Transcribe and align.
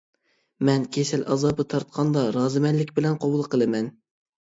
مەن 0.69 0.85
كېسەل 0.97 1.27
ئازابى 1.35 1.67
تارتقاندا، 1.75 2.25
رازىمەنلىك 2.41 2.97
بىلەن 2.99 3.23
قوبۇل 3.25 3.49
قىلىمەن. 3.55 3.97